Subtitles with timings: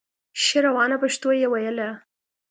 [0.41, 1.89] ښه روانه پښتو یې ویله